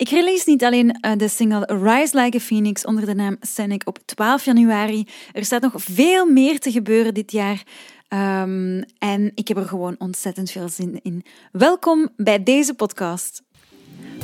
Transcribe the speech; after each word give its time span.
Ik 0.00 0.08
release 0.08 0.50
niet 0.50 0.64
alleen 0.64 0.90
eh, 1.00 1.12
de 1.16 1.28
single 1.28 1.68
Rise 1.82 2.20
Like 2.20 2.36
a 2.36 2.40
Phoenix 2.40 2.84
onder 2.84 3.06
de 3.06 3.14
naam 3.14 3.36
Scenic 3.40 3.82
op 3.84 3.98
12 4.04 4.44
januari. 4.44 5.06
Er 5.32 5.44
staat 5.44 5.62
nog 5.62 5.72
veel 5.76 6.26
meer 6.26 6.58
te 6.58 6.70
gebeuren 6.70 7.14
dit 7.14 7.32
jaar. 7.32 7.62
Um, 8.42 8.84
en 8.98 9.32
ik 9.34 9.48
heb 9.48 9.56
er 9.56 9.66
gewoon 9.66 9.94
ontzettend 9.98 10.50
veel 10.50 10.68
zin 10.68 11.00
in. 11.02 11.24
Welkom 11.52 12.08
bij 12.16 12.42
deze 12.42 12.74
podcast. 12.74 13.42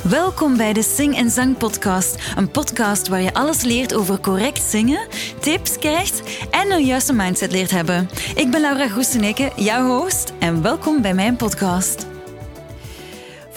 Welkom 0.03 0.57
bij 0.57 0.73
de 0.73 0.83
Sing 0.83 1.15
en 1.15 1.29
Zang 1.29 1.57
Podcast. 1.57 2.33
Een 2.35 2.51
podcast 2.51 3.07
waar 3.07 3.21
je 3.21 3.33
alles 3.33 3.63
leert 3.63 3.93
over 3.93 4.19
correct 4.19 4.63
zingen, 4.63 5.07
tips 5.39 5.77
krijgt 5.77 6.47
en 6.51 6.71
een 6.71 6.85
juiste 6.85 7.13
mindset 7.13 7.51
leert 7.51 7.71
hebben. 7.71 8.09
Ik 8.35 8.51
ben 8.51 8.61
Laura 8.61 8.87
Groeseneke, 8.87 9.51
jouw 9.55 9.87
host, 9.87 10.33
en 10.39 10.61
welkom 10.61 11.01
bij 11.01 11.13
mijn 11.13 11.35
podcast. 11.35 12.06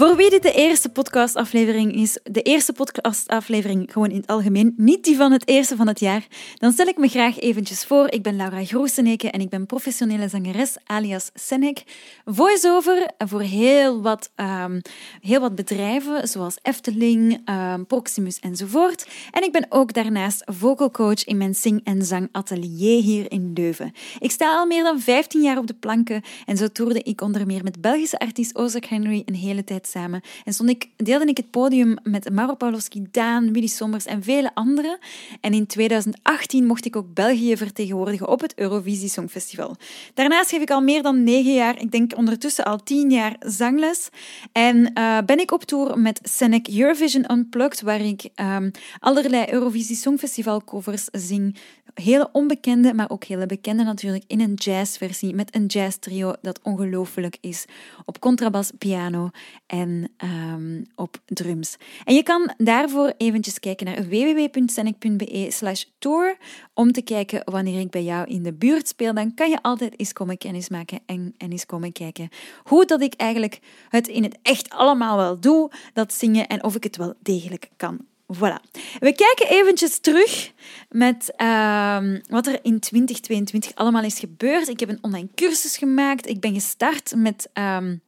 Voor 0.00 0.16
wie 0.16 0.30
dit 0.30 0.42
de 0.42 0.52
eerste 0.52 0.88
podcastaflevering 0.88 1.94
is, 1.94 2.18
de 2.22 2.42
eerste 2.42 2.72
podcastaflevering 2.72 3.92
gewoon 3.92 4.10
in 4.10 4.16
het 4.16 4.26
algemeen, 4.26 4.74
niet 4.76 5.04
die 5.04 5.16
van 5.16 5.32
het 5.32 5.48
eerste 5.48 5.76
van 5.76 5.86
het 5.86 6.00
jaar, 6.00 6.26
dan 6.58 6.72
stel 6.72 6.86
ik 6.86 6.96
me 6.96 7.08
graag 7.08 7.38
eventjes 7.38 7.84
voor. 7.84 8.10
Ik 8.10 8.22
ben 8.22 8.36
Laura 8.36 8.64
Grooseneke 8.64 9.30
en 9.30 9.40
ik 9.40 9.48
ben 9.48 9.66
professionele 9.66 10.28
zangeres 10.28 10.76
alias 10.84 11.30
Senek. 11.34 11.82
Voice-over 12.24 13.10
voor 13.18 13.40
heel 13.40 14.02
wat, 14.02 14.30
um, 14.36 14.80
heel 15.20 15.40
wat 15.40 15.54
bedrijven, 15.54 16.28
zoals 16.28 16.58
Efteling, 16.62 17.48
um, 17.48 17.86
Proximus 17.86 18.38
enzovoort. 18.38 19.08
En 19.30 19.42
ik 19.42 19.52
ben 19.52 19.66
ook 19.68 19.92
daarnaast 19.92 20.42
vocal 20.44 20.90
coach 20.90 21.24
in 21.24 21.36
mijn 21.36 21.54
zing- 21.54 21.84
en 21.84 22.02
zangatelier 22.04 23.02
hier 23.02 23.30
in 23.32 23.52
Leuven. 23.54 23.92
Ik 24.18 24.30
sta 24.30 24.56
al 24.56 24.66
meer 24.66 24.82
dan 24.82 25.00
15 25.00 25.42
jaar 25.42 25.58
op 25.58 25.66
de 25.66 25.74
planken 25.74 26.22
en 26.46 26.56
zo 26.56 26.68
toerde 26.68 27.02
ik 27.02 27.20
onder 27.20 27.46
meer 27.46 27.62
met 27.62 27.80
Belgische 27.80 28.18
artiest 28.18 28.56
Ozak 28.56 28.84
Henry 28.84 29.22
een 29.24 29.34
hele 29.34 29.64
tijd 29.64 29.88
En 29.94 30.52
stond 30.52 30.70
ik, 30.70 30.88
deelde 30.96 31.26
ik 31.26 31.36
het 31.36 31.50
podium 31.50 31.96
met 32.02 32.30
Maro 32.32 32.54
Pawlowski, 32.54 33.06
Daan, 33.10 33.52
Willy 33.52 33.66
Sommers 33.66 34.04
en 34.04 34.22
vele 34.22 34.50
anderen. 34.54 34.98
En 35.40 35.54
in 35.54 35.66
2018 35.66 36.66
mocht 36.66 36.84
ik 36.84 36.96
ook 36.96 37.14
België 37.14 37.56
vertegenwoordigen 37.56 38.28
op 38.28 38.40
het 38.40 38.54
Eurovisie 38.54 39.08
Songfestival. 39.08 39.76
Daarnaast 40.14 40.50
geef 40.50 40.60
ik 40.60 40.70
al 40.70 40.80
meer 40.80 41.02
dan 41.02 41.24
negen 41.24 41.54
jaar, 41.54 41.80
ik 41.80 41.90
denk 41.90 42.16
ondertussen 42.16 42.64
al 42.64 42.82
tien 42.82 43.10
jaar, 43.10 43.36
zangles. 43.38 44.08
En 44.52 44.90
uh, 44.94 45.18
ben 45.26 45.38
ik 45.38 45.50
op 45.52 45.64
tour 45.64 45.98
met 45.98 46.20
Senec 46.22 46.68
Eurovision 46.68 47.32
Unplugged, 47.32 47.80
waar 47.80 48.00
ik 48.00 48.28
um, 48.36 48.70
allerlei 48.98 49.46
Eurovisie 49.50 49.96
Songfestival 49.96 50.64
covers 50.64 51.08
zing 51.12 51.56
hele 51.94 52.28
onbekende, 52.32 52.94
maar 52.94 53.10
ook 53.10 53.24
hele 53.24 53.46
bekende 53.46 53.84
natuurlijk, 53.84 54.24
in 54.26 54.40
een 54.40 54.54
jazzversie 54.54 55.34
met 55.34 55.54
een 55.54 55.66
jazz 55.66 55.96
trio 55.96 56.32
dat 56.42 56.60
ongelooflijk 56.62 57.36
is. 57.40 57.64
Op 58.04 58.20
contrabas, 58.20 58.70
piano 58.78 59.30
en 59.66 60.10
um, 60.24 60.86
op 60.94 61.20
drums. 61.26 61.76
En 62.04 62.14
je 62.14 62.22
kan 62.22 62.52
daarvoor 62.56 63.12
eventjes 63.16 63.60
kijken 63.60 63.86
naar 63.86 64.08
www.scenic.be 64.08 65.46
slash 65.50 65.84
tour 65.98 66.36
om 66.74 66.92
te 66.92 67.02
kijken 67.02 67.42
wanneer 67.44 67.80
ik 67.80 67.90
bij 67.90 68.04
jou 68.04 68.26
in 68.26 68.42
de 68.42 68.52
buurt 68.52 68.88
speel. 68.88 69.14
Dan 69.14 69.34
kan 69.34 69.50
je 69.50 69.62
altijd 69.62 69.98
eens 69.98 70.12
komen 70.12 70.38
kennismaken 70.38 71.00
en, 71.06 71.34
en 71.38 71.50
eens 71.50 71.66
komen 71.66 71.92
kijken 71.92 72.28
hoe 72.64 72.86
dat 72.86 73.00
ik 73.00 73.14
eigenlijk 73.14 73.58
het 73.88 74.08
in 74.08 74.22
het 74.22 74.38
echt 74.42 74.70
allemaal 74.70 75.16
wel 75.16 75.40
doe, 75.40 75.70
dat 75.92 76.12
zingen, 76.12 76.46
en 76.46 76.64
of 76.64 76.74
ik 76.74 76.84
het 76.84 76.96
wel 76.96 77.14
degelijk 77.22 77.68
kan. 77.76 78.08
Voilà. 78.32 78.60
We 78.98 79.12
kijken 79.12 79.48
eventjes 79.48 79.98
terug 79.98 80.52
met 80.88 81.32
uh, 81.36 81.98
wat 82.28 82.46
er 82.46 82.58
in 82.62 82.80
2022 82.80 83.74
allemaal 83.74 84.04
is 84.04 84.18
gebeurd. 84.18 84.68
Ik 84.68 84.80
heb 84.80 84.88
een 84.88 84.98
online 85.00 85.28
cursus 85.34 85.76
gemaakt. 85.76 86.28
Ik 86.28 86.40
ben 86.40 86.54
gestart 86.54 87.14
met 87.16 87.50
um, 87.54 88.00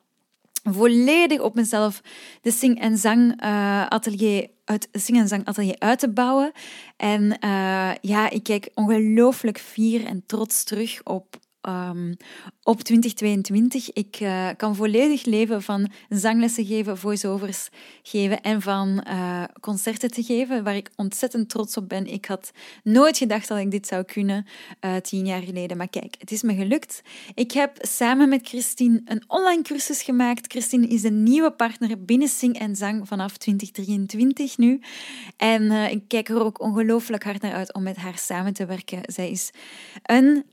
volledig 0.65 1.41
op 1.41 1.55
mezelf 1.55 2.01
de 2.43 2.51
Sing 2.51 2.81
en 2.81 2.99
Zang 2.99 3.43
uh, 3.45 3.87
atelier 3.87 4.51
uit 4.65 4.89
Sing 4.93 5.19
en 5.19 5.29
Zang 5.29 5.45
atelier 5.47 5.77
uit 5.79 5.99
te 5.99 6.09
bouwen. 6.09 6.53
En 6.97 7.23
uh, 7.45 7.91
ja, 8.01 8.31
ik 8.31 8.43
kijk 8.43 8.71
ongelooflijk 8.75 9.59
fier 9.59 10.05
en 10.05 10.23
trots 10.27 10.65
terug 10.65 11.01
op 11.05 11.41
um, 11.69 12.17
op 12.63 12.81
2022. 12.83 13.93
Ik 13.93 14.21
uh, 14.21 14.49
kan 14.57 14.77
volledig 14.77 15.25
leven 15.25 15.63
van 15.63 15.91
zanglessen 16.09 16.65
geven, 16.65 16.99
voiceovers 16.99 17.69
geven 18.03 18.43
en 18.43 18.63
van 18.63 19.05
uh, 19.09 19.45
concerten 19.61 20.11
te 20.11 20.23
geven, 20.23 20.65
waar 20.65 20.77
ik 20.77 20.91
ontzettend 20.97 21.49
trots 21.49 21.77
op 21.77 21.89
ben. 21.89 22.07
Ik 22.07 22.25
had 22.25 22.51
nooit 22.83 23.17
gedacht 23.17 23.49
dat 23.49 23.59
ik 23.59 23.71
dit 23.71 23.87
zou 23.87 24.03
kunnen 24.03 24.47
uh, 24.81 24.97
tien 24.97 25.27
jaar 25.27 25.43
geleden. 25.43 25.77
Maar 25.77 25.89
kijk, 25.89 26.15
het 26.19 26.31
is 26.31 26.43
me 26.43 26.55
gelukt. 26.55 27.03
Ik 27.35 27.53
heb 27.53 27.77
samen 27.81 28.29
met 28.29 28.49
Christine 28.49 29.01
een 29.05 29.25
online 29.27 29.63
cursus 29.63 30.03
gemaakt. 30.03 30.53
Christine 30.53 30.87
is 30.87 31.03
de 31.03 31.11
nieuwe 31.11 31.53
partner 31.53 32.05
binnen 32.05 32.29
Sing 32.29 32.59
en 32.59 32.77
Zang 32.77 33.09
vanaf 33.09 33.37
2023 33.37 34.59
nu. 34.59 34.81
En 35.37 35.71
ik 35.71 36.03
kijk 36.09 36.29
er 36.29 36.45
ook 36.45 36.61
ongelooflijk 36.61 37.25
hard 37.25 37.43
naar 37.43 37.55
uit 37.55 37.75
om 37.75 37.83
met 37.83 37.97
haar 37.97 38.19
samen 38.19 38.53
te 38.53 38.67
werken. 38.67 39.01
Zij 39.03 39.31
is 39.31 39.51
een, 40.03 40.45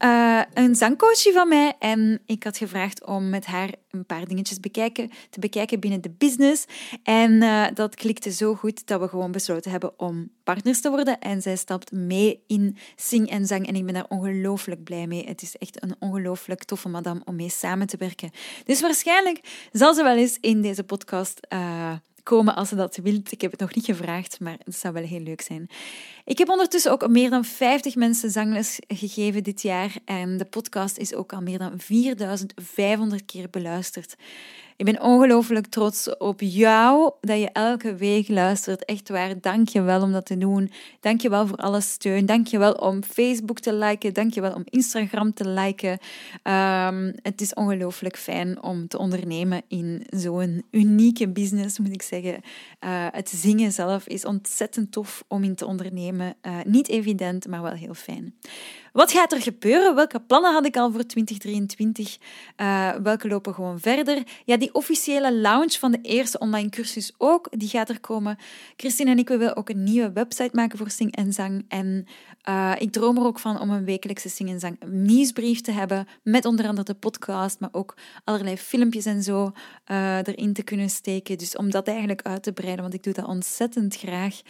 een 0.54 0.76
zangcoachie 1.00 1.34
van 1.34 1.48
mij 1.48 1.76
en 1.80 2.22
ik 2.26 2.44
had 2.44 2.58
gevraagd 2.58 3.06
om 3.06 3.30
met 3.30 3.46
haar 3.46 3.70
een 3.92 4.06
paar 4.06 4.26
dingetjes 4.26 4.60
bekijken, 4.60 5.12
te 5.30 5.40
bekijken 5.40 5.80
binnen 5.80 6.02
de 6.02 6.10
business. 6.18 6.66
En 7.04 7.32
uh, 7.32 7.66
dat 7.74 7.96
klikte 7.96 8.32
zo 8.32 8.56
goed 8.56 8.88
dat 8.88 9.00
we 9.00 9.08
gewoon 9.08 9.32
besloten 9.32 9.72
hebben 9.72 10.00
om 10.00 10.32
partners 10.44 10.82
te 10.82 10.90
worden. 10.90 11.20
En 11.20 11.42
zij 11.42 11.56
stapt 11.56 11.92
mee 11.92 12.44
in 12.48 12.78
Sing 12.96 13.30
en 13.30 13.46
Zang. 13.46 13.68
En 13.68 13.76
ik 13.76 13.86
ben 13.86 13.94
daar 13.94 14.06
ongelooflijk 14.10 14.84
blij 14.84 15.08
mee. 15.08 15.26
Het 15.26 15.42
is 15.42 15.58
echt 15.58 15.84
een 15.84 15.96
ongelooflijk 16.00 16.64
toffe 16.64 16.90
madame 16.90 17.22
om 17.26 17.36
mee 17.36 17.50
samen 17.50 17.88
te 17.88 17.98
werken. 17.98 18.32
Dus 18.66 18.82
waarschijnlijk 18.82 19.68
zal 19.72 19.94
ze 19.94 20.04
wel 20.04 20.18
eens 20.18 20.38
in 20.42 20.62
deze 20.62 20.84
podcast 20.84 21.40
uh, 21.54 21.94
komen 22.30 22.56
als 22.56 22.70
ze 22.70 22.76
dat 22.76 23.00
wilt. 23.04 23.32
Ik 23.32 23.42
heb 23.42 23.52
het 23.52 23.60
nog 23.60 23.76
niet 23.76 23.86
gevraagd, 23.86 24.40
maar 24.40 24.58
het 24.64 24.76
zou 24.76 24.94
wel 24.94 25.04
heel 25.04 25.20
leuk 25.20 25.42
zijn. 25.42 25.70
Ik 26.26 26.38
heb 26.38 26.50
ondertussen 26.50 26.92
ook 26.92 27.08
meer 27.08 27.30
dan 27.30 27.46
50 27.46 27.96
mensen 27.96 28.32
zangles 28.32 28.80
gegeven 28.88 29.44
dit 29.44 29.62
jaar 29.62 29.94
en 30.06 30.38
de 30.38 30.46
podcast 30.46 30.98
is 30.98 31.14
ook 31.14 31.34
al 31.34 31.42
meer 31.42 31.58
dan 31.58 31.80
4500 31.80 33.26
keer 33.26 33.50
beluisterd. 33.50 34.16
Ik 34.80 34.86
ben 34.86 35.02
ongelooflijk 35.02 35.68
trots 35.68 36.18
op 36.18 36.42
jou 36.42 37.12
dat 37.22 37.40
je 37.40 37.50
elke 37.52 37.96
week 37.96 38.28
luistert. 38.28 38.86
Echt 38.86 39.10
waar, 39.10 39.42
dank 39.42 39.70
je 39.70 39.82
wel 39.82 40.02
om 40.02 40.12
dat 40.12 40.26
te 40.26 40.38
doen. 40.38 40.72
Dank 41.00 41.22
je 41.22 41.30
wel 41.30 41.48
voor 41.48 41.58
alle 41.58 41.82
steun. 41.82 42.26
Dank 42.26 42.48
je 42.48 42.58
wel 42.58 42.74
om 42.74 43.04
Facebook 43.04 43.60
te 43.60 43.74
liken. 43.74 44.14
Dank 44.14 44.34
je 44.34 44.42
wel 44.42 44.54
om 44.54 44.64
Instagram 44.66 45.34
te 45.34 45.48
liken. 45.48 45.92
Um, 46.44 47.14
het 47.22 47.42
is 47.42 47.54
ongelooflijk 47.54 48.18
fijn 48.18 48.64
om 48.64 48.88
te 48.88 48.98
ondernemen 48.98 49.62
in 49.68 50.06
zo'n 50.10 50.66
unieke 50.72 51.30
business, 51.30 51.80
moet 51.80 51.94
ik 51.94 52.02
zeggen. 52.02 52.34
Uh, 52.34 53.06
het 53.12 53.30
zingen 53.30 53.72
zelf 53.72 54.08
is 54.08 54.26
ontzettend 54.26 54.92
tof 54.92 55.24
om 55.28 55.44
in 55.44 55.56
te 55.56 55.66
ondernemen. 55.66 56.36
Uh, 56.42 56.58
niet 56.66 56.88
evident, 56.88 57.48
maar 57.48 57.62
wel 57.62 57.72
heel 57.72 57.94
fijn. 57.94 58.34
Wat 58.94 59.12
gaat 59.12 59.32
er 59.32 59.42
gebeuren? 59.42 59.96
Welke 59.96 60.20
plannen 60.20 60.54
had 60.54 60.66
ik 60.66 60.78
al 60.78 60.92
voor 60.92 61.06
2023? 61.06 62.18
Uh, 62.58 62.90
eh, 62.90 62.96
welke 63.04 63.28
lopen 63.28 63.54
gewoon 63.54 63.80
verder? 63.80 64.24
Ja, 64.46 64.58
die 64.58 64.69
officiële 64.72 65.36
launch 65.36 65.74
van 65.74 65.92
de 65.92 66.02
eerste 66.02 66.40
online 66.40 66.70
cursus 66.70 67.14
ook, 67.18 67.48
die 67.52 67.70
gaat 67.70 67.90
er 67.90 68.00
komen. 68.00 68.38
Christine 68.76 69.10
en 69.10 69.18
ik 69.18 69.28
willen 69.28 69.56
ook 69.56 69.70
een 69.70 69.84
nieuwe 69.84 70.12
website 70.12 70.50
maken 70.54 70.78
voor 70.78 70.90
Sing 70.90 71.16
en 71.16 71.34
Zang. 71.34 71.66
En 71.68 72.06
uh, 72.50 72.74
ik 72.78 72.92
droom 72.92 73.18
er 73.18 73.24
ook 73.24 73.40
van 73.40 73.60
om 73.60 73.70
een 73.70 73.86
wekelijkse 73.86 74.30
Sing 74.30 74.50
en 74.50 74.60
Zang 74.60 74.80
nieuwsbrief 74.86 75.62
te 75.62 75.72
hebben, 75.72 76.08
met 76.24 76.46
onder 76.46 76.68
andere 76.68 76.86
de 76.86 76.94
podcast, 76.94 77.60
maar 77.60 77.70
ook 77.72 77.98
allerlei 78.24 78.58
filmpjes 78.58 79.06
en 79.06 79.24
zo 79.24 79.52
uh, 79.92 80.18
erin 80.18 80.54
te 80.54 80.64
kunnen 80.64 80.90
steken. 80.90 81.38
Dus 81.38 81.56
om 81.56 81.72
dat 81.72 81.88
eigenlijk 81.88 82.22
uit 82.22 82.44
te 82.44 82.54
breiden, 82.54 82.82
want 82.82 82.94
ik 82.94 83.04
doe 83.04 83.14
dat 83.14 83.26
ontzettend 83.26 83.96
graag. 83.96 84.42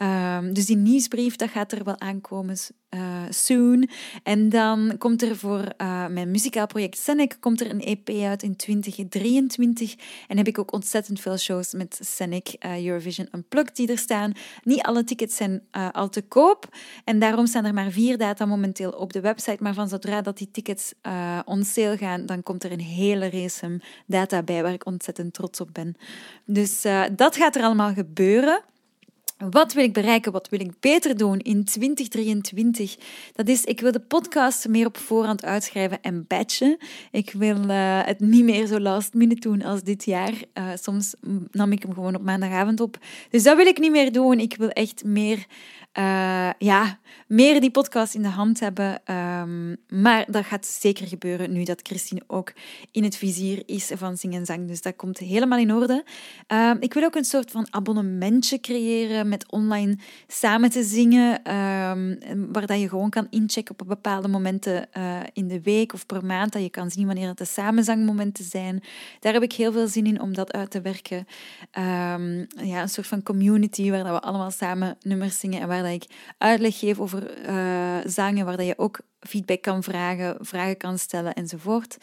Uh, 0.00 0.38
dus 0.52 0.66
die 0.66 0.76
nieuwsbrief, 0.76 1.36
dat 1.36 1.50
gaat 1.50 1.72
er 1.72 1.84
wel 1.84 2.00
aankomen 2.00 2.56
uh, 2.94 3.22
soon. 3.28 3.88
En 4.22 4.48
dan 4.48 4.94
komt 4.98 5.22
er 5.22 5.36
voor 5.36 5.60
uh, 5.78 6.06
mijn 6.06 6.30
muzikaal 6.30 6.66
project 6.66 7.08
komt 7.40 7.60
er 7.60 7.70
een 7.70 7.80
EP 7.80 8.08
uit 8.08 8.42
in 8.42 8.56
2023. 8.56 9.94
En 10.28 10.36
heb 10.36 10.46
ik 10.46 10.58
ook 10.58 10.72
ontzettend 10.72 11.20
veel 11.20 11.38
shows 11.38 11.72
met 11.72 11.98
Senec 12.02 12.54
uh, 12.66 12.86
Eurovision 12.86 13.28
Unplugged 13.32 13.76
die 13.76 13.88
er 13.88 13.98
staan. 13.98 14.32
Niet 14.62 14.82
alle 14.82 15.04
tickets 15.04 15.36
zijn 15.36 15.62
al 15.92 16.08
te 16.08 16.22
koop. 16.22 16.68
En 17.04 17.18
daarom 17.18 17.46
staan 17.46 17.64
er 17.64 17.74
maar 17.74 17.90
vier 17.90 18.18
data 18.18 18.46
momenteel 18.46 18.90
op 18.90 19.12
de 19.12 19.20
website. 19.20 19.62
Maar 19.62 19.74
van 19.74 19.88
zodra 19.88 20.22
dat 20.22 20.38
die 20.38 20.50
tickets 20.50 20.92
on 21.44 21.64
sale 21.64 21.96
gaan, 21.96 22.26
dan 22.26 22.42
komt 22.42 22.64
er 22.64 22.72
een 22.72 22.80
hele 22.80 23.30
race 23.30 23.80
data 24.06 24.42
bij 24.42 24.62
waar 24.62 24.72
ik 24.72 24.86
ontzettend 24.86 25.32
trots 25.32 25.60
op 25.60 25.68
ben. 25.72 25.96
Dus 26.44 26.82
dat 27.16 27.36
gaat 27.36 27.56
er 27.56 27.62
allemaal 27.62 27.92
gebeuren. 27.92 28.62
Wat 29.36 29.72
wil 29.72 29.84
ik 29.84 29.92
bereiken? 29.92 30.32
Wat 30.32 30.48
wil 30.48 30.60
ik 30.60 30.80
beter 30.80 31.16
doen 31.16 31.38
in 31.38 31.64
2023? 31.64 32.96
Dat 33.32 33.48
is, 33.48 33.64
ik 33.64 33.80
wil 33.80 33.92
de 33.92 34.00
podcast 34.00 34.68
meer 34.68 34.86
op 34.86 34.96
voorhand 34.96 35.44
uitschrijven 35.44 36.00
en 36.02 36.24
batchen. 36.26 36.76
Ik 37.10 37.32
wil 37.32 37.56
uh, 37.56 38.04
het 38.04 38.20
niet 38.20 38.44
meer 38.44 38.66
zo 38.66 38.80
last 38.80 39.14
minute 39.14 39.48
doen 39.48 39.62
als 39.62 39.82
dit 39.82 40.04
jaar. 40.04 40.32
Uh, 40.54 40.68
soms 40.74 41.14
nam 41.50 41.72
ik 41.72 41.82
hem 41.82 41.94
gewoon 41.94 42.14
op 42.14 42.22
maandagavond 42.22 42.80
op. 42.80 42.98
Dus 43.30 43.42
dat 43.42 43.56
wil 43.56 43.66
ik 43.66 43.78
niet 43.78 43.90
meer 43.90 44.12
doen. 44.12 44.38
Ik 44.38 44.56
wil 44.56 44.68
echt 44.68 45.04
meer 45.04 45.46
uh, 45.98 46.50
ja, 46.58 46.98
meer 47.26 47.60
die 47.60 47.70
podcast 47.70 48.14
in 48.14 48.22
de 48.22 48.28
hand 48.28 48.60
hebben. 48.60 49.00
Um, 49.40 49.76
maar 49.88 50.24
dat 50.30 50.44
gaat 50.44 50.66
zeker 50.66 51.06
gebeuren 51.06 51.52
nu 51.52 51.64
dat 51.64 51.80
Christine 51.82 52.22
ook 52.26 52.52
in 52.90 53.04
het 53.04 53.16
vizier 53.16 53.62
is 53.66 53.90
van 53.94 54.16
Zing 54.16 54.34
en 54.34 54.46
Zang. 54.46 54.68
Dus 54.68 54.82
dat 54.82 54.96
komt 54.96 55.18
helemaal 55.18 55.58
in 55.58 55.72
orde. 55.72 56.04
Um, 56.48 56.76
ik 56.80 56.94
wil 56.94 57.02
ook 57.02 57.14
een 57.14 57.24
soort 57.24 57.50
van 57.50 57.66
abonnementje 57.70 58.60
creëren 58.60 59.28
met 59.28 59.52
online 59.52 59.96
samen 60.26 60.70
te 60.70 60.82
zingen. 60.82 61.54
Um, 61.54 62.18
waar 62.52 62.66
dat 62.66 62.80
je 62.80 62.88
gewoon 62.88 63.10
kan 63.10 63.26
inchecken 63.30 63.74
op 63.78 63.86
bepaalde 63.86 64.28
momenten 64.28 64.88
uh, 64.96 65.20
in 65.32 65.48
de 65.48 65.60
week 65.60 65.92
of 65.92 66.06
per 66.06 66.24
maand. 66.24 66.52
Dat 66.52 66.62
je 66.62 66.70
kan 66.70 66.90
zien 66.90 67.06
wanneer 67.06 67.28
het 67.28 67.38
de 67.38 67.44
samenzangmomenten 67.44 68.44
zijn. 68.44 68.82
Daar 69.20 69.32
heb 69.32 69.42
ik 69.42 69.52
heel 69.52 69.72
veel 69.72 69.88
zin 69.88 70.06
in 70.06 70.20
om 70.20 70.34
dat 70.34 70.52
uit 70.52 70.70
te 70.70 70.80
werken. 70.80 71.26
ja, 72.62 72.82
een 72.82 72.88
soort 72.88 73.06
van 73.06 73.22
community 73.22 73.90
waar 73.90 74.04
dat 74.04 74.12
we 74.12 74.20
allemaal 74.20 74.50
samen 74.50 74.96
nummers 75.02 75.38
zingen 75.38 75.60
en 75.60 75.68
waar 75.68 75.82
dat 75.84 75.92
ik 75.92 76.04
uitleg 76.38 76.78
geef 76.78 77.00
over 77.00 77.48
uh, 77.48 77.96
zangen, 78.04 78.44
waar 78.44 78.56
dat 78.56 78.66
je 78.66 78.78
ook 78.78 79.00
feedback 79.20 79.62
kan 79.62 79.82
vragen, 79.82 80.36
vragen 80.40 80.76
kan 80.76 80.98
stellen 80.98 81.34
enzovoort. 81.34 81.96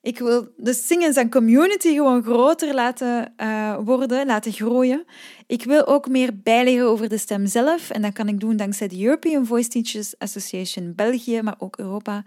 Ik 0.00 0.18
wil 0.18 0.48
de 0.56 0.74
Sing 0.74 1.16
en 1.16 1.30
community 1.30 1.94
gewoon 1.94 2.22
groter 2.22 2.74
laten 2.74 3.34
uh, 3.36 3.76
worden, 3.84 4.26
laten 4.26 4.52
groeien. 4.52 5.04
Ik 5.48 5.64
wil 5.64 5.86
ook 5.86 6.08
meer 6.08 6.30
bijleggen 6.42 6.84
over 6.84 7.08
de 7.08 7.18
stem 7.18 7.46
zelf. 7.46 7.90
En 7.90 8.02
dat 8.02 8.12
kan 8.12 8.28
ik 8.28 8.40
doen 8.40 8.56
dankzij 8.56 8.88
de 8.88 9.04
European 9.04 9.46
Voice 9.46 9.68
Teachers 9.68 10.18
Association 10.18 10.92
België, 10.94 11.42
maar 11.42 11.54
ook 11.58 11.78
Europa. 11.78 12.24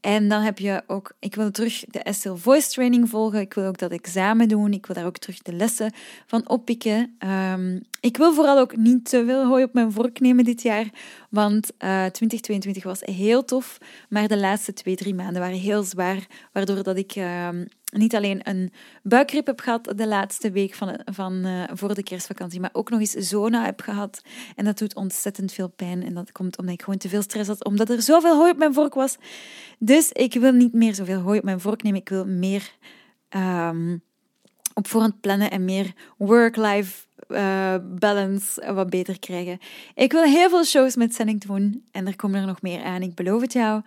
En 0.00 0.28
dan 0.28 0.42
heb 0.42 0.58
je 0.58 0.82
ook, 0.86 1.12
ik 1.18 1.34
wil 1.34 1.50
terug 1.50 1.84
de 1.88 2.12
SL 2.12 2.34
Voice 2.34 2.68
Training 2.68 3.08
volgen. 3.08 3.40
Ik 3.40 3.54
wil 3.54 3.64
ook 3.64 3.78
dat 3.78 3.90
examen 3.90 4.48
doen. 4.48 4.72
Ik 4.72 4.86
wil 4.86 4.96
daar 4.96 5.06
ook 5.06 5.18
terug 5.18 5.42
de 5.42 5.52
lessen 5.52 5.92
van 6.26 6.48
oppikken. 6.48 7.16
Um, 7.52 7.80
ik 8.00 8.16
wil 8.16 8.34
vooral 8.34 8.58
ook 8.58 8.76
niet 8.76 9.08
te 9.08 9.24
veel 9.26 9.46
hooi 9.46 9.64
op 9.64 9.72
mijn 9.72 9.92
vork 9.92 10.20
nemen 10.20 10.44
dit 10.44 10.62
jaar. 10.62 10.86
Want 11.30 11.70
uh, 11.78 12.04
eh, 12.04 12.12
2022 12.12 12.82
was 12.82 13.00
heel 13.00 13.44
tof. 13.44 13.78
Maar 14.08 14.28
de 14.28 14.38
laatste 14.38 14.72
twee, 14.72 14.96
drie 14.96 15.14
maanden 15.14 15.40
waren 15.40 15.58
heel 15.58 15.82
zwaar. 15.82 16.26
Waardoor 16.52 16.82
dat 16.82 16.96
ik 16.96 17.16
uh, 17.16 17.48
niet 17.92 18.14
alleen 18.14 18.40
een 18.48 18.72
buikgrip 19.02 19.46
heb 19.46 19.60
gehad 19.60 19.92
de 19.96 20.06
laatste 20.06 20.50
week 20.50 20.74
van, 20.74 21.00
van, 21.04 21.46
uh, 21.46 21.62
voor 21.72 21.94
de 21.94 22.02
kerstvakantie, 22.02 22.60
maar 22.60 22.70
ook 22.72 22.90
nog 22.90 23.00
eens 23.00 23.12
zona 23.12 23.64
heb 23.64 23.80
gehad. 23.80 24.22
En 24.56 24.64
dat 24.64 24.78
doet 24.78 24.94
ontzettend 24.94 25.52
veel 25.52 25.68
pijn. 25.68 26.02
En 26.02 26.14
dat 26.14 26.32
komt 26.32 26.58
omdat 26.58 26.74
ik 26.74 26.82
gewoon 26.82 26.98
te 26.98 27.08
veel 27.08 27.22
stress 27.22 27.48
had, 27.48 27.64
omdat 27.64 27.90
er 27.90 28.02
zoveel 28.02 28.36
hooi 28.36 28.50
op 28.50 28.58
mijn 28.58 28.74
vork 28.74 28.94
was. 28.94 29.16
Dus 29.78 30.12
ik 30.12 30.34
wil 30.34 30.52
niet 30.52 30.72
meer 30.72 30.94
zoveel 30.94 31.20
hooi 31.20 31.38
op 31.38 31.44
mijn 31.44 31.60
vork 31.60 31.82
nemen. 31.82 32.00
Ik 32.00 32.08
wil 32.08 32.26
meer 32.26 32.72
um, 33.36 34.02
op 34.74 34.88
voorhand 34.88 35.20
plannen 35.20 35.50
en 35.50 35.64
meer 35.64 35.92
work-life 36.16 37.06
uh, 37.32 37.74
balance 37.98 38.72
wat 38.74 38.90
beter 38.90 39.18
krijgen. 39.18 39.58
Ik 39.94 40.12
wil 40.12 40.22
heel 40.22 40.48
veel 40.48 40.64
shows 40.64 40.96
met 40.96 41.14
Zenning 41.14 41.44
doen 41.44 41.84
en 41.90 42.06
er 42.06 42.16
komen 42.16 42.40
er 42.40 42.46
nog 42.46 42.62
meer 42.62 42.82
aan, 42.82 43.02
ik 43.02 43.14
beloof 43.14 43.40
het 43.40 43.52
jou. 43.52 43.82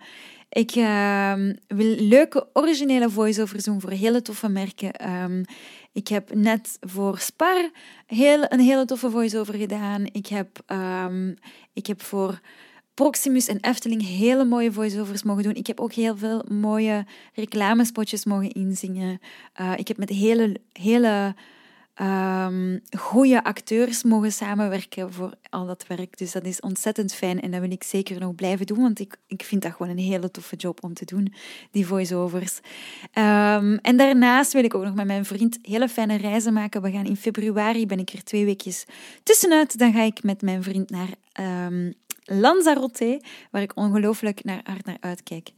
Ik 0.48 0.74
uh, 0.74 1.32
wil 1.66 1.96
leuke 1.98 2.48
originele 2.52 3.10
voice-overs 3.10 3.64
doen 3.64 3.80
voor 3.80 3.90
hele 3.90 4.22
toffe 4.22 4.48
merken. 4.48 5.10
Um, 5.22 5.44
ik 5.92 6.08
heb 6.08 6.34
net 6.34 6.76
voor 6.80 7.18
Spar 7.18 7.70
heel, 8.06 8.44
een 8.48 8.60
hele 8.60 8.84
toffe 8.84 9.10
voice-over 9.10 9.54
gedaan. 9.54 10.04
Ik 10.12 10.26
heb, 10.26 10.48
um, 10.66 11.36
ik 11.72 11.86
heb 11.86 12.02
voor 12.02 12.40
Proximus 12.94 13.48
en 13.48 13.58
Efteling 13.60 14.06
hele 14.06 14.44
mooie 14.44 14.72
voice-overs 14.72 15.22
mogen 15.22 15.42
doen. 15.42 15.54
Ik 15.54 15.66
heb 15.66 15.80
ook 15.80 15.92
heel 15.92 16.16
veel 16.16 16.44
mooie 16.48 17.04
reclamespotjes 17.34 18.24
mogen 18.24 18.52
inzingen. 18.52 19.20
Uh, 19.60 19.72
ik 19.76 19.88
heb 19.88 19.96
met 19.96 20.08
hele, 20.08 20.56
hele 20.72 21.34
um, 22.02 22.80
goede 22.98 23.44
acteurs 23.44 24.02
mogen 24.02 24.32
samenwerken 24.32 25.12
voor 25.12 25.34
al 25.50 25.66
dat 25.66 25.86
werk. 25.86 26.18
Dus 26.18 26.32
dat 26.32 26.44
is 26.44 26.60
ontzettend 26.60 27.14
fijn 27.14 27.40
en 27.40 27.50
dat 27.50 27.60
wil 27.60 27.70
ik 27.70 27.82
zeker 27.82 28.20
nog 28.20 28.34
blijven 28.34 28.66
doen, 28.66 28.80
want 28.80 28.98
ik, 28.98 29.16
ik 29.26 29.42
vind 29.42 29.62
dat 29.62 29.72
gewoon 29.72 29.92
een 29.92 30.04
hele 30.04 30.30
toffe 30.30 30.56
job 30.56 30.84
om 30.84 30.94
te 30.94 31.04
doen, 31.04 31.34
die 31.70 31.86
voice-overs. 31.86 32.60
Um, 33.14 33.76
en 33.76 33.96
daarnaast 33.96 34.52
wil 34.52 34.64
ik 34.64 34.74
ook 34.74 34.84
nog 34.84 34.94
met 34.94 35.06
mijn 35.06 35.24
vriend 35.24 35.58
hele 35.62 35.88
fijne 35.88 36.16
reizen 36.16 36.52
maken. 36.52 36.82
We 36.82 36.90
gaan 36.90 37.06
in 37.06 37.16
februari, 37.16 37.86
ben 37.86 37.98
ik 37.98 38.10
er 38.10 38.24
twee 38.24 38.44
weekjes 38.44 38.84
tussenuit. 39.22 39.78
Dan 39.78 39.92
ga 39.92 40.02
ik 40.02 40.22
met 40.22 40.42
mijn 40.42 40.62
vriend 40.62 40.90
naar 40.90 41.08
um, 41.66 41.94
Lanzarote, 42.22 43.22
waar 43.50 43.62
ik 43.62 43.76
ongelooflijk 43.76 44.44
naar, 44.44 44.60
hard 44.64 44.86
naar 44.86 44.96
uitkijk. 45.00 45.50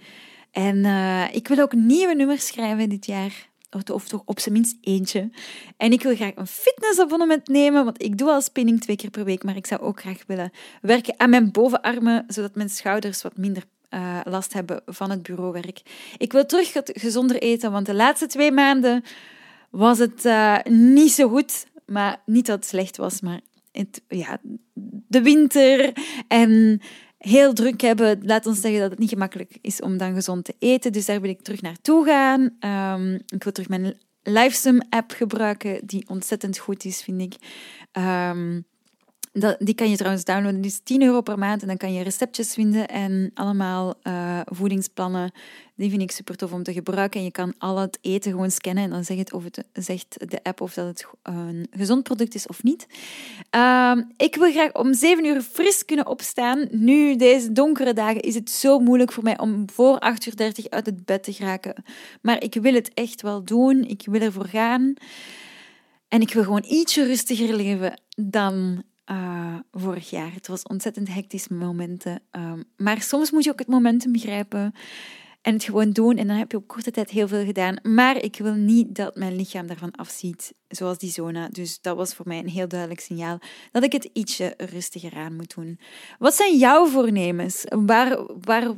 En 0.50 0.76
uh, 0.76 1.34
ik 1.34 1.48
wil 1.48 1.58
ook 1.58 1.72
nieuwe 1.72 2.14
nummers 2.14 2.46
schrijven 2.46 2.88
dit 2.88 3.06
jaar 3.06 3.48
of 3.92 4.08
toch 4.08 4.22
op 4.24 4.40
zijn 4.40 4.54
minst 4.54 4.76
eentje. 4.80 5.30
En 5.76 5.92
ik 5.92 6.02
wil 6.02 6.14
graag 6.14 6.32
een 6.34 6.46
fitnessabonnement 6.46 7.48
nemen, 7.48 7.84
want 7.84 8.02
ik 8.02 8.18
doe 8.18 8.30
al 8.30 8.40
spinning 8.40 8.80
twee 8.80 8.96
keer 8.96 9.10
per 9.10 9.24
week, 9.24 9.44
maar 9.44 9.56
ik 9.56 9.66
zou 9.66 9.80
ook 9.80 10.00
graag 10.00 10.22
willen 10.26 10.50
werken 10.80 11.14
aan 11.16 11.30
mijn 11.30 11.50
bovenarmen, 11.50 12.24
zodat 12.26 12.54
mijn 12.54 12.70
schouders 12.70 13.22
wat 13.22 13.36
minder 13.36 13.62
uh, 13.90 14.20
last 14.24 14.52
hebben 14.52 14.82
van 14.86 15.10
het 15.10 15.22
bureauwerk. 15.22 15.82
Ik 16.16 16.32
wil 16.32 16.46
terug 16.46 16.72
gezonder 16.84 17.36
eten, 17.36 17.72
want 17.72 17.86
de 17.86 17.94
laatste 17.94 18.26
twee 18.26 18.52
maanden 18.52 19.04
was 19.70 19.98
het 19.98 20.24
uh, 20.24 20.58
niet 20.64 21.12
zo 21.12 21.28
goed. 21.28 21.66
Maar 21.86 22.22
niet 22.26 22.46
dat 22.46 22.56
het 22.56 22.66
slecht 22.66 22.96
was, 22.96 23.20
maar 23.20 23.40
ja, 24.08 24.40
de 25.08 25.22
winter 25.22 25.92
en 26.28 26.80
heel 27.18 27.52
druk 27.52 27.80
hebben, 27.80 28.20
laat 28.22 28.46
ons 28.46 28.60
zeggen 28.60 28.80
dat 28.80 28.90
het 28.90 28.98
niet 28.98 29.08
gemakkelijk 29.08 29.58
is 29.60 29.80
om 29.80 29.96
dan 29.96 30.14
gezond 30.14 30.44
te 30.44 30.54
eten. 30.58 30.92
Dus 30.92 31.06
daar 31.06 31.20
wil 31.20 31.30
ik 31.30 31.42
terug 31.42 31.60
naartoe 31.60 32.04
gaan. 32.04 32.40
Um, 33.00 33.14
ik 33.14 33.42
wil 33.42 33.52
terug 33.52 33.68
mijn 33.68 33.94
Livesum-app 34.22 35.10
gebruiken, 35.10 35.86
die 35.86 36.08
ontzettend 36.08 36.58
goed 36.58 36.84
is, 36.84 37.02
vind 37.02 37.20
ik. 37.20 37.34
Um, 37.92 38.66
dat, 39.40 39.56
die 39.58 39.74
kan 39.74 39.90
je 39.90 39.96
trouwens 39.96 40.24
downloaden. 40.24 40.60
Die 40.60 40.70
is 40.70 40.80
10 40.84 41.02
euro 41.02 41.20
per 41.20 41.38
maand. 41.38 41.62
En 41.62 41.68
dan 41.68 41.76
kan 41.76 41.92
je 41.92 42.02
receptjes 42.02 42.54
vinden 42.54 42.88
en 42.88 43.30
allemaal 43.34 43.94
uh, 44.02 44.40
voedingsplannen. 44.44 45.32
Die 45.74 45.90
vind 45.90 46.02
ik 46.02 46.10
super 46.10 46.36
tof 46.36 46.52
om 46.52 46.62
te 46.62 46.72
gebruiken. 46.72 47.18
En 47.18 47.24
je 47.26 47.32
kan 47.32 47.54
al 47.58 47.76
het 47.76 47.98
eten 48.00 48.30
gewoon 48.30 48.50
scannen. 48.50 48.84
En 48.84 48.90
dan 48.90 49.04
zegt, 49.04 49.18
het 49.18 49.32
of 49.32 49.44
het, 49.44 49.64
zegt 49.72 50.30
de 50.30 50.42
app 50.42 50.60
of 50.60 50.74
dat 50.74 50.86
het 50.86 51.06
een 51.22 51.66
gezond 51.70 52.02
product 52.02 52.34
is 52.34 52.46
of 52.46 52.62
niet. 52.62 52.86
Uh, 53.56 53.96
ik 54.16 54.34
wil 54.34 54.50
graag 54.50 54.74
om 54.74 54.94
7 54.94 55.24
uur 55.24 55.42
fris 55.42 55.84
kunnen 55.84 56.06
opstaan. 56.06 56.66
Nu, 56.70 57.16
deze 57.16 57.52
donkere 57.52 57.92
dagen, 57.92 58.20
is 58.20 58.34
het 58.34 58.50
zo 58.50 58.78
moeilijk 58.78 59.12
voor 59.12 59.22
mij 59.22 59.38
om 59.38 59.70
voor 59.70 59.98
8 59.98 60.26
uur 60.26 60.36
30 60.36 60.70
uit 60.70 60.86
het 60.86 61.04
bed 61.04 61.22
te 61.22 61.32
geraken. 61.32 61.84
Maar 62.22 62.42
ik 62.42 62.54
wil 62.54 62.74
het 62.74 62.90
echt 62.94 63.22
wel 63.22 63.44
doen. 63.44 63.84
Ik 63.84 64.02
wil 64.06 64.20
ervoor 64.20 64.46
gaan. 64.46 64.94
En 66.08 66.20
ik 66.20 66.32
wil 66.32 66.42
gewoon 66.42 66.64
ietsje 66.68 67.04
rustiger 67.04 67.56
leven 67.56 68.00
dan 68.16 68.82
uh, 69.10 69.54
vorig 69.70 70.10
jaar. 70.10 70.34
Het 70.34 70.46
was 70.46 70.62
ontzettend 70.62 71.14
hectisch 71.14 71.48
momenten. 71.48 72.22
Um, 72.32 72.64
maar 72.76 73.02
soms 73.02 73.30
moet 73.30 73.44
je 73.44 73.50
ook 73.50 73.58
het 73.58 73.68
momentum 73.68 74.12
begrijpen 74.12 74.74
en 75.42 75.52
het 75.52 75.64
gewoon 75.64 75.90
doen. 75.90 76.16
En 76.16 76.26
dan 76.26 76.36
heb 76.36 76.50
je 76.50 76.56
op 76.56 76.66
korte 76.66 76.90
tijd 76.90 77.10
heel 77.10 77.28
veel 77.28 77.44
gedaan. 77.44 77.76
Maar 77.82 78.22
ik 78.22 78.36
wil 78.36 78.54
niet 78.54 78.94
dat 78.94 79.16
mijn 79.16 79.36
lichaam 79.36 79.66
daarvan 79.66 79.90
afziet, 79.90 80.54
zoals 80.68 80.98
die 80.98 81.10
zona. 81.10 81.48
Dus 81.48 81.80
dat 81.80 81.96
was 81.96 82.14
voor 82.14 82.28
mij 82.28 82.38
een 82.38 82.48
heel 82.48 82.68
duidelijk 82.68 83.00
signaal 83.00 83.38
dat 83.70 83.82
ik 83.82 83.92
het 83.92 84.10
ietsje 84.12 84.54
rustiger 84.56 85.14
aan 85.14 85.36
moet 85.36 85.54
doen. 85.54 85.80
Wat 86.18 86.34
zijn 86.34 86.56
jouw 86.56 86.86
voornemens? 86.86 87.64
Waar, 87.68 88.18
waar 88.40 88.74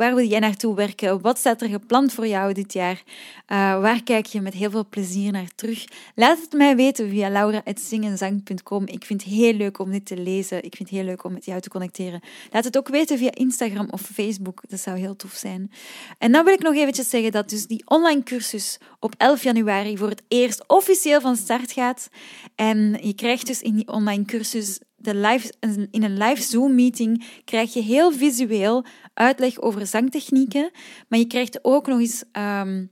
Waar 0.00 0.14
wil 0.14 0.26
jij 0.26 0.38
naartoe 0.38 0.74
werken? 0.74 1.20
Wat 1.20 1.38
staat 1.38 1.62
er 1.62 1.68
gepland 1.68 2.12
voor 2.12 2.26
jou 2.26 2.52
dit 2.52 2.72
jaar? 2.72 3.02
Uh, 3.48 3.56
waar 3.80 4.02
kijk 4.02 4.26
je 4.26 4.40
met 4.40 4.54
heel 4.54 4.70
veel 4.70 4.86
plezier 4.88 5.32
naar 5.32 5.50
terug? 5.54 5.84
Laat 6.14 6.40
het 6.40 6.52
mij 6.52 6.76
weten 6.76 7.08
via 7.08 7.30
laura.zingenzang.com. 7.30 8.86
Ik 8.86 9.04
vind 9.04 9.22
het 9.22 9.32
heel 9.32 9.52
leuk 9.52 9.78
om 9.78 9.90
dit 9.90 10.06
te 10.06 10.16
lezen. 10.16 10.56
Ik 10.64 10.76
vind 10.76 10.88
het 10.88 10.98
heel 10.98 11.06
leuk 11.06 11.24
om 11.24 11.32
met 11.32 11.44
jou 11.44 11.60
te 11.60 11.68
connecteren. 11.68 12.20
Laat 12.50 12.64
het 12.64 12.78
ook 12.78 12.88
weten 12.88 13.18
via 13.18 13.34
Instagram 13.34 13.88
of 13.90 14.00
Facebook. 14.00 14.60
Dat 14.68 14.80
zou 14.80 14.98
heel 14.98 15.16
tof 15.16 15.32
zijn. 15.32 15.70
En 16.18 16.32
dan 16.32 16.44
wil 16.44 16.54
ik 16.54 16.62
nog 16.62 16.74
eventjes 16.74 17.10
zeggen 17.10 17.32
dat 17.32 17.48
dus 17.50 17.66
die 17.66 17.82
online 17.84 18.22
cursus 18.22 18.78
op 19.00 19.14
11 19.16 19.42
januari 19.42 19.96
voor 19.96 20.08
het 20.08 20.22
eerst 20.28 20.64
officieel 20.66 21.20
van 21.20 21.36
start 21.36 21.72
gaat. 21.72 22.08
En 22.54 22.98
je 23.00 23.14
krijgt 23.14 23.46
dus 23.46 23.62
in 23.62 23.74
die 23.74 23.88
online 23.88 24.24
cursus 24.24 24.80
de 25.00 25.14
live, 25.14 25.52
in 25.90 26.02
een 26.02 26.18
live 26.18 26.42
Zoom-meeting 26.42 27.24
krijg 27.44 27.74
je 27.74 27.82
heel 27.82 28.12
visueel 28.12 28.84
uitleg 29.14 29.60
over 29.60 29.86
zangtechnieken, 29.86 30.70
maar 31.08 31.18
je 31.18 31.26
krijgt 31.26 31.64
ook 31.64 31.86
nog 31.86 31.98
eens 31.98 32.24
um, 32.32 32.90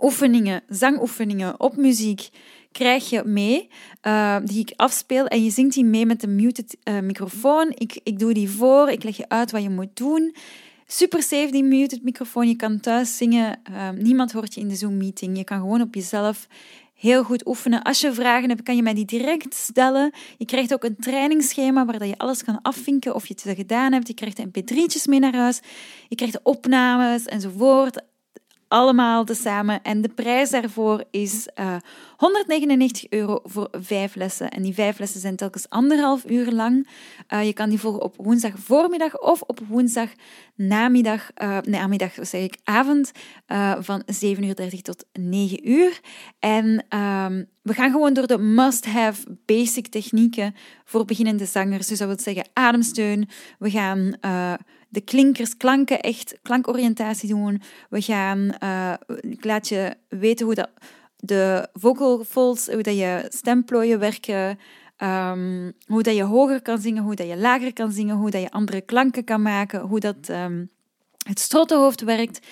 oefeningen, 0.00 0.62
zangoefeningen 0.68 1.60
op 1.60 1.76
muziek 1.76 2.28
krijg 2.72 3.10
je 3.10 3.22
mee, 3.24 3.68
uh, 4.02 4.36
die 4.44 4.60
ik 4.60 4.72
afspeel. 4.76 5.26
En 5.26 5.44
je 5.44 5.50
zingt 5.50 5.74
die 5.74 5.84
mee 5.84 6.06
met 6.06 6.22
een 6.22 6.36
muted 6.36 6.76
uh, 6.84 7.00
microfoon. 7.00 7.72
Ik, 7.74 8.00
ik 8.02 8.18
doe 8.18 8.34
die 8.34 8.50
voor, 8.50 8.90
ik 8.90 9.02
leg 9.02 9.16
je 9.16 9.28
uit 9.28 9.50
wat 9.50 9.62
je 9.62 9.70
moet 9.70 9.96
doen. 9.96 10.34
Super 10.86 11.22
safe, 11.22 11.48
die 11.50 11.64
muted 11.64 12.02
microfoon. 12.02 12.48
Je 12.48 12.56
kan 12.56 12.80
thuis 12.80 13.16
zingen. 13.16 13.60
Uh, 13.70 13.90
niemand 13.90 14.32
hoort 14.32 14.54
je 14.54 14.60
in 14.60 14.68
de 14.68 14.74
Zoom-meeting. 14.74 15.36
Je 15.36 15.44
kan 15.44 15.60
gewoon 15.60 15.80
op 15.80 15.94
jezelf 15.94 16.46
heel 17.02 17.22
goed 17.22 17.46
oefenen. 17.46 17.82
Als 17.82 18.00
je 18.00 18.12
vragen 18.12 18.48
hebt, 18.48 18.62
kan 18.62 18.76
je 18.76 18.82
mij 18.82 18.94
die 18.94 19.04
direct 19.04 19.54
stellen. 19.54 20.12
Je 20.38 20.44
krijgt 20.44 20.72
ook 20.72 20.84
een 20.84 20.96
trainingsschema 20.96 21.84
waar 21.84 22.06
je 22.06 22.18
alles 22.18 22.44
kan 22.44 22.62
afvinken 22.62 23.14
of 23.14 23.26
je 23.26 23.34
het 23.42 23.56
gedaan 23.56 23.92
hebt. 23.92 24.08
Je 24.08 24.14
krijgt 24.14 24.40
mp3'tjes 24.40 25.04
mee 25.04 25.20
naar 25.20 25.34
huis. 25.34 25.60
Je 26.08 26.16
krijgt 26.16 26.40
opnames 26.42 27.24
enzovoort. 27.24 28.02
Allemaal 28.72 29.24
tezamen. 29.24 29.82
En 29.82 30.00
de 30.00 30.08
prijs 30.08 30.50
daarvoor 30.50 31.04
is 31.10 31.48
uh, 31.60 31.76
199 32.16 33.10
euro 33.10 33.40
voor 33.44 33.68
vijf 33.72 34.14
lessen. 34.14 34.50
En 34.50 34.62
die 34.62 34.74
vijf 34.74 34.98
lessen 34.98 35.20
zijn 35.20 35.36
telkens 35.36 35.68
anderhalf 35.68 36.30
uur 36.30 36.52
lang. 36.52 36.88
Uh, 37.32 37.46
je 37.46 37.52
kan 37.52 37.68
die 37.68 37.80
volgen 37.80 38.02
op 38.02 38.14
woensdag 38.16 38.52
voormiddag 38.54 39.18
of 39.18 39.40
op 39.40 39.60
woensdag 39.68 40.08
namiddag, 40.54 41.30
uh, 41.42 41.58
nee, 41.60 41.80
namiddag 41.80 42.12
zeg 42.20 42.42
ik, 42.42 42.56
avond 42.64 43.10
van 43.78 44.02
7.30 44.24 44.38
uur 44.40 44.82
tot 44.82 45.04
9 45.12 45.68
uur. 45.70 46.00
En 46.38 46.64
um, 46.98 47.46
we 47.62 47.74
gaan 47.74 47.90
gewoon 47.90 48.12
door 48.12 48.26
de 48.26 48.38
must-have 48.38 49.36
basic 49.46 49.88
technieken 49.88 50.54
voor 50.84 51.04
beginnende 51.04 51.44
zangers. 51.44 51.86
Dus 51.86 51.98
dat 51.98 52.08
wil 52.08 52.18
zeggen 52.18 52.48
ademsteun. 52.52 53.28
We 53.58 53.70
gaan 53.70 54.14
de 54.92 55.00
klinkers, 55.00 55.56
klanken, 55.56 56.00
echt 56.00 56.38
klankoriëntatie 56.42 57.28
doen. 57.28 57.62
We 57.90 58.00
gaan, 58.00 58.54
ik 59.20 59.44
laat 59.44 59.68
je 59.68 59.94
weten 60.08 60.46
hoe 60.46 60.54
dat 60.54 60.70
de 61.16 61.68
vocal 61.72 62.24
folds, 62.24 62.66
hoe 62.66 62.82
dat 62.82 62.96
je 62.96 63.26
stemplooien 63.28 63.98
werken, 63.98 64.58
um, 64.98 65.72
hoe 65.86 66.02
dat 66.02 66.16
je 66.16 66.22
hoger 66.22 66.62
kan 66.62 66.78
zingen, 66.78 67.02
hoe 67.02 67.14
dat 67.14 67.28
je 67.28 67.36
lager 67.36 67.72
kan 67.72 67.92
zingen, 67.92 68.16
hoe 68.16 68.30
dat 68.30 68.40
je 68.40 68.50
andere 68.50 68.80
klanken 68.80 69.24
kan 69.24 69.42
maken, 69.42 69.80
hoe 69.80 70.00
dat 70.00 70.28
um, 70.28 70.70
het 71.26 71.40
strottenhoofd 71.40 72.00
werkt. 72.00 72.46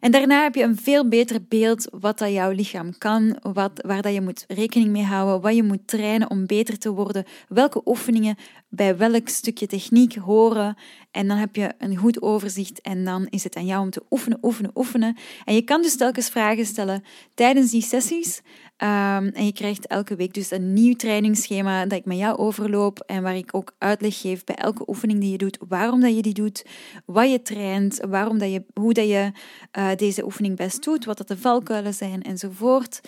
En 0.00 0.10
daarna 0.10 0.42
heb 0.42 0.54
je 0.54 0.62
een 0.62 0.76
veel 0.76 1.08
beter 1.08 1.38
beeld 1.48 1.88
wat 1.90 2.18
dat 2.18 2.32
jouw 2.32 2.50
lichaam 2.50 2.98
kan, 2.98 3.38
wat, 3.42 3.70
waar 3.86 4.02
dat 4.02 4.14
je 4.14 4.20
moet 4.20 4.44
rekening 4.48 4.90
mee 4.90 5.04
houden, 5.04 5.40
wat 5.40 5.54
je 5.54 5.62
moet 5.62 5.86
trainen 5.86 6.30
om 6.30 6.46
beter 6.46 6.78
te 6.78 6.90
worden, 6.90 7.24
welke 7.48 7.82
oefeningen 7.84 8.36
bij 8.74 8.96
welk 8.96 9.28
stukje 9.28 9.66
techniek 9.66 10.14
horen. 10.14 10.76
En 11.10 11.28
dan 11.28 11.36
heb 11.36 11.56
je 11.56 11.72
een 11.78 11.96
goed 11.96 12.22
overzicht 12.22 12.80
en 12.80 13.04
dan 13.04 13.26
is 13.30 13.44
het 13.44 13.56
aan 13.56 13.66
jou 13.66 13.82
om 13.82 13.90
te 13.90 14.02
oefenen, 14.10 14.38
oefenen, 14.42 14.70
oefenen. 14.74 15.16
En 15.44 15.54
je 15.54 15.62
kan 15.62 15.82
dus 15.82 15.96
telkens 15.96 16.28
vragen 16.28 16.66
stellen 16.66 17.04
tijdens 17.34 17.70
die 17.70 17.82
sessies. 17.82 18.40
Um, 18.78 19.28
en 19.28 19.44
je 19.44 19.52
krijgt 19.52 19.86
elke 19.86 20.16
week 20.16 20.34
dus 20.34 20.50
een 20.50 20.72
nieuw 20.72 20.94
trainingsschema 20.94 21.86
dat 21.86 21.98
ik 21.98 22.04
met 22.04 22.18
jou 22.18 22.36
overloop 22.38 22.98
en 23.06 23.22
waar 23.22 23.36
ik 23.36 23.54
ook 23.54 23.74
uitleg 23.78 24.20
geef 24.20 24.44
bij 24.44 24.54
elke 24.54 24.88
oefening 24.88 25.20
die 25.20 25.30
je 25.30 25.38
doet, 25.38 25.58
waarom 25.68 26.00
dat 26.00 26.16
je 26.16 26.22
die 26.22 26.34
doet, 26.34 26.64
wat 27.04 27.30
je 27.30 27.42
traint, 27.42 28.00
waarom 28.08 28.38
dat 28.38 28.52
je, 28.52 28.64
hoe 28.74 28.92
dat 28.92 29.08
je 29.08 29.32
uh, 29.78 29.88
deze 29.96 30.24
oefening 30.24 30.56
best 30.56 30.84
doet, 30.84 31.04
wat 31.04 31.18
dat 31.18 31.28
de 31.28 31.38
valkuilen 31.38 31.94
zijn 31.94 32.22
enzovoort. 32.22 33.00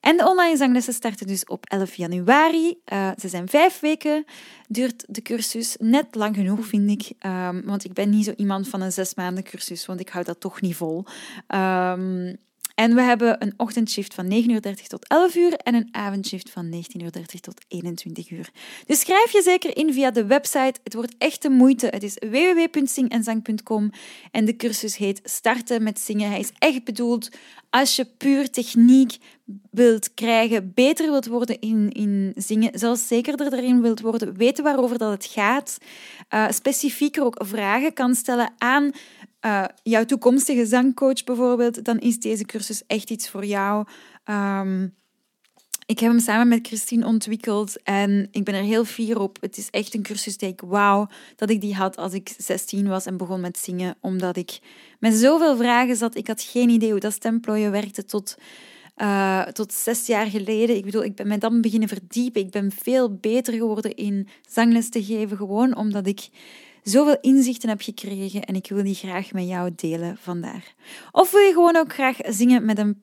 En 0.00 0.16
de 0.16 0.28
online 0.28 0.56
zanglessen 0.56 0.92
starten 0.92 1.26
dus 1.26 1.44
op 1.44 1.66
11 1.66 1.94
januari. 1.94 2.80
Uh, 2.92 3.10
ze 3.18 3.28
zijn 3.28 3.48
vijf 3.48 3.80
weken, 3.80 4.24
duurt 4.68 5.04
de 5.08 5.22
cursus. 5.22 5.76
Net 5.78 6.14
lang 6.14 6.36
genoeg, 6.36 6.66
vind 6.66 6.90
ik. 6.90 7.26
Um, 7.26 7.62
want 7.64 7.84
ik 7.84 7.92
ben 7.92 8.10
niet 8.10 8.24
zo 8.24 8.32
iemand 8.36 8.68
van 8.68 8.80
een 8.80 8.92
zes 8.92 9.14
maanden 9.14 9.44
cursus, 9.44 9.86
want 9.86 10.00
ik 10.00 10.08
hou 10.08 10.24
dat 10.24 10.40
toch 10.40 10.60
niet 10.60 10.76
vol. 10.76 11.04
Um, 11.48 12.36
en 12.80 12.94
we 12.94 13.02
hebben 13.02 13.42
een 13.42 13.54
ochtendshift 13.56 14.14
van 14.14 14.30
9.30 14.30 14.32
uur 14.46 14.86
tot 14.88 15.08
11 15.08 15.34
uur 15.34 15.54
en 15.54 15.74
een 15.74 15.88
avondshift 15.90 16.50
van 16.50 16.72
19.30 16.74 17.00
uur 17.02 17.40
tot 17.40 17.60
21 17.68 18.30
uur. 18.30 18.50
Dus 18.86 19.00
schrijf 19.00 19.32
je 19.32 19.42
zeker 19.42 19.76
in 19.76 19.92
via 19.92 20.10
de 20.10 20.26
website. 20.26 20.80
Het 20.84 20.94
wordt 20.94 21.14
echt 21.18 21.42
de 21.42 21.50
moeite. 21.50 21.86
Het 21.86 22.02
is 22.02 22.14
www.zingenzang.com 22.30 23.90
en 24.30 24.44
de 24.44 24.56
cursus 24.56 24.96
heet 24.96 25.20
Starten 25.24 25.82
met 25.82 26.00
zingen. 26.00 26.30
Hij 26.30 26.38
is 26.38 26.52
echt 26.58 26.84
bedoeld 26.84 27.28
als 27.70 27.96
je 27.96 28.04
puur 28.04 28.50
techniek 28.50 29.16
wilt 29.70 30.14
krijgen, 30.14 30.72
beter 30.74 31.10
wilt 31.10 31.26
worden 31.26 31.60
in, 31.60 31.90
in 31.92 32.32
zingen, 32.36 32.78
zelfs 32.78 33.06
zekerder 33.06 33.52
erin 33.52 33.80
wilt 33.82 34.00
worden, 34.00 34.36
weten 34.36 34.64
waarover 34.64 34.98
dat 34.98 35.10
het 35.10 35.24
gaat, 35.24 35.78
uh, 36.34 36.50
specifieker 36.50 37.24
ook 37.24 37.40
vragen 37.44 37.92
kan 37.92 38.14
stellen 38.14 38.52
aan 38.58 38.90
uh, 39.46 39.64
jouw 39.82 40.04
toekomstige 40.04 40.66
zangcoach 40.66 41.24
bijvoorbeeld, 41.24 41.84
dan 41.84 41.98
is 41.98 42.18
deze 42.18 42.44
cursus 42.44 42.82
echt 42.86 43.10
iets 43.10 43.28
voor 43.28 43.44
jou. 43.44 43.86
Um, 44.24 44.98
ik 45.90 45.98
heb 45.98 46.10
hem 46.10 46.20
samen 46.20 46.48
met 46.48 46.66
Christine 46.66 47.06
ontwikkeld 47.06 47.82
en 47.82 48.28
ik 48.30 48.44
ben 48.44 48.54
er 48.54 48.62
heel 48.62 48.84
fier 48.84 49.20
op. 49.20 49.38
Het 49.40 49.56
is 49.56 49.70
echt 49.70 49.94
een 49.94 50.02
cursus 50.02 50.36
die 50.36 50.48
ik 50.48 50.60
wauw 50.60 51.08
dat 51.36 51.50
ik 51.50 51.60
die 51.60 51.74
had 51.74 51.96
als 51.96 52.12
ik 52.12 52.34
16 52.38 52.88
was 52.88 53.06
en 53.06 53.16
begon 53.16 53.40
met 53.40 53.58
zingen, 53.58 53.96
omdat 54.00 54.36
ik 54.36 54.58
met 54.98 55.14
zoveel 55.14 55.56
vragen 55.56 55.96
zat. 55.96 56.16
Ik 56.16 56.26
had 56.26 56.42
geen 56.42 56.68
idee 56.68 56.90
hoe 56.90 57.00
dat 57.00 57.12
stemplooien 57.12 57.70
werkte 57.70 58.04
tot, 58.04 58.36
uh, 58.96 59.42
tot 59.42 59.72
zes 59.72 60.06
jaar 60.06 60.26
geleden. 60.26 60.76
Ik 60.76 60.84
bedoel, 60.84 61.04
ik 61.04 61.14
ben 61.14 61.28
mij 61.28 61.38
dan 61.38 61.60
beginnen 61.60 61.88
verdiepen. 61.88 62.40
Ik 62.40 62.50
ben 62.50 62.72
veel 62.82 63.14
beter 63.14 63.54
geworden 63.54 63.94
in 63.94 64.28
zangles 64.48 64.88
te 64.88 65.04
geven, 65.04 65.36
gewoon 65.36 65.76
omdat 65.76 66.06
ik 66.06 66.28
zoveel 66.82 67.18
inzichten 67.20 67.68
heb 67.68 67.80
gekregen 67.80 68.44
en 68.44 68.54
ik 68.54 68.68
wil 68.68 68.82
die 68.82 68.94
graag 68.94 69.32
met 69.32 69.48
jou 69.48 69.70
delen 69.76 70.16
vandaar. 70.20 70.74
Of 71.12 71.30
wil 71.30 71.40
je 71.40 71.52
gewoon 71.52 71.76
ook 71.76 71.92
graag 71.92 72.16
zingen 72.22 72.64
met 72.64 72.78
een 72.78 73.02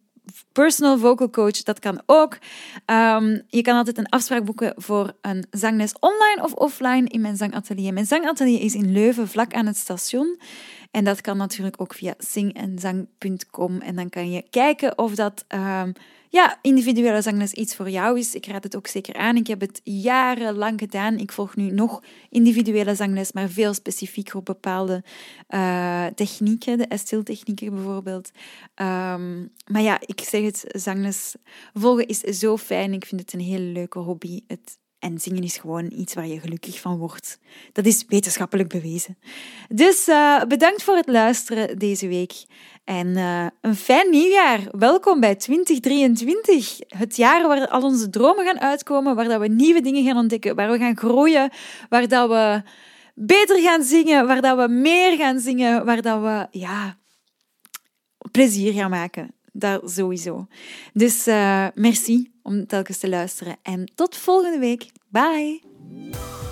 personal 0.52 0.98
vocal 0.98 1.30
coach, 1.30 1.64
dat 1.64 1.80
kan 1.80 2.02
ook. 2.06 2.38
Um, 2.86 3.42
je 3.48 3.62
kan 3.62 3.76
altijd 3.76 3.98
een 3.98 4.10
afspraak 4.10 4.46
boeken 4.46 4.74
voor 4.76 5.14
een 5.22 5.46
zangles 5.52 5.94
online 6.00 6.44
of 6.44 6.54
offline 6.54 7.08
in 7.08 7.22
mijn 7.22 7.38
zangatelier. 7.38 7.94
Mijn 7.94 8.06
zangatelier 8.06 8.62
is 8.62 8.76
in 8.76 8.92
Leuven, 8.92 9.28
vlak 9.28 9.54
aan 9.54 9.66
het 9.66 9.78
station. 9.78 10.40
En 10.92 11.04
dat 11.04 11.22
kan 11.22 11.38
natuurlijk 11.38 11.82
ook 11.82 11.94
via 11.94 12.14
zingenzang.com. 12.18 13.80
En 13.80 13.96
dan 13.96 14.10
kan 14.10 14.32
je 14.32 14.44
kijken 14.50 14.98
of 14.98 15.16
dat 15.16 15.46
um, 15.48 15.94
ja, 16.30 16.60
individuele 16.62 17.22
zangles 17.22 17.54
iets 17.54 17.76
voor 17.76 17.90
jou 17.90 18.20
is. 18.20 18.36
Ik 18.36 18.46
raad 18.46 18.64
het 18.64 18.76
ook 18.76 18.88
zeker 18.88 19.16
aan. 19.16 19.36
Ik 19.36 19.48
heb 19.48 19.62
het 19.62 19.82
jarenlang 19.84 20.80
gedaan. 20.80 21.18
Ik 21.18 21.32
volg 21.32 21.56
nu 21.56 21.72
nog 21.72 22.04
individuele 22.30 22.96
zangles, 22.96 23.32
maar 23.32 23.50
veel 23.50 23.74
specifieker 23.74 24.36
op 24.36 24.46
bepaalde 24.46 25.04
uh, 25.50 26.06
technieken, 26.06 26.78
de 26.78 26.88
Estil-technieken 26.88 27.76
bijvoorbeeld. 27.76 28.32
Um, 28.76 29.52
maar 29.72 29.82
ja, 29.82 30.00
ik 30.06 30.22
zeg 30.22 30.44
het, 30.44 30.64
zangles 30.68 31.36
volgen 31.74 32.08
is 32.08 32.20
zo 32.20 32.58
fijn. 32.58 32.94
Ik 32.94 33.06
vind 33.06 33.22
het 33.22 33.34
een 33.34 33.40
hele 33.40 33.64
leuke 33.64 34.00
hobby. 34.00 34.42
Het 34.48 34.78
en 35.00 35.20
zingen 35.20 35.44
is 35.44 35.58
gewoon 35.58 35.92
iets 35.92 36.14
waar 36.14 36.28
je 36.28 36.40
gelukkig 36.40 36.80
van 36.80 36.98
wordt. 36.98 37.40
Dat 37.72 37.86
is 37.86 38.06
wetenschappelijk 38.08 38.70
bewezen. 38.70 39.18
Dus 39.70 40.08
uh, 40.08 40.44
bedankt 40.44 40.84
voor 40.84 40.96
het 40.96 41.08
luisteren 41.08 41.80
deze 41.80 42.08
week. 42.08 42.34
En 42.88 43.08
uh, 43.08 43.46
een 43.62 43.76
fijn 43.76 44.10
nieuwjaar. 44.10 44.60
Welkom 44.72 45.20
bij 45.20 45.36
2023. 45.36 46.80
Het 46.88 47.16
jaar 47.16 47.48
waar 47.48 47.68
al 47.68 47.82
onze 47.82 48.10
dromen 48.10 48.46
gaan 48.46 48.60
uitkomen, 48.60 49.16
waar 49.16 49.28
dat 49.28 49.40
we 49.40 49.48
nieuwe 49.48 49.82
dingen 49.82 50.06
gaan 50.06 50.18
ontdekken, 50.18 50.56
waar 50.56 50.72
we 50.72 50.78
gaan 50.78 50.98
groeien, 50.98 51.52
waar 51.90 52.08
dat 52.08 52.30
we 52.30 52.62
beter 53.16 53.62
gaan 53.62 53.84
zingen, 53.84 54.28
waar 54.28 54.42
dat 54.42 54.58
we 54.58 54.68
meer 54.68 55.18
gaan 55.18 55.40
zingen, 55.40 55.86
waar 55.86 56.02
dat 56.02 56.22
we 56.22 56.48
ja, 56.60 56.98
plezier 58.32 58.74
gaan 58.74 58.90
maken. 58.90 59.36
Daar 59.52 59.80
sowieso. 59.84 60.48
Dus 60.94 61.28
uh, 61.28 61.68
merci 61.74 62.32
om 62.44 62.68
telkens 62.68 62.98
te 62.98 63.10
luisteren 63.10 63.56
en 63.62 63.92
tot 63.96 64.16
volgende 64.16 64.60
week. 64.60 64.92
Bye! 65.08 66.47